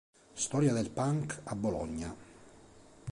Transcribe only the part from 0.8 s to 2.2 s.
punk a Bologna".